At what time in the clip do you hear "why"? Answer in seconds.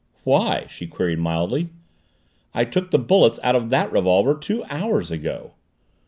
0.23-0.65